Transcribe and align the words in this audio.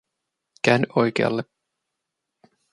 Käänny 0.65 0.87
oikealle 0.95 1.43